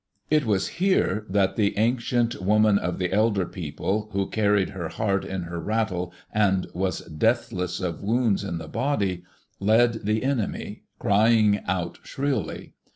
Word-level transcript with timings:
It 0.31 0.47
was 0.47 0.67
here 0.81 1.27
that 1.29 1.57
the 1.57 1.77
Ancient 1.77 2.41
Woman 2.41 2.79
of 2.79 2.97
the 2.97 3.13
Elder 3.13 3.45
People, 3.45 4.09
who 4.13 4.31
carried 4.31 4.69
her 4.71 4.89
heart 4.89 5.23
in 5.23 5.43
her 5.43 5.59
rattle 5.59 6.11
and 6.33 6.65
was 6.73 7.01
deathless 7.05 7.79
of 7.79 8.01
wounds 8.01 8.43
in 8.43 8.57
the 8.57 8.67
body, 8.67 9.21
led 9.59 10.03
the 10.07 10.23
enemy, 10.23 10.85
crying 10.97 11.59
out 11.67 11.99
shrilly. 12.01 12.73